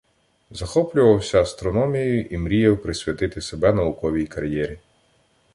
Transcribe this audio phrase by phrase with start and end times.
[0.51, 4.79] Захоплювався астрономією и мріяв присвятити себе науковій кар'єрі.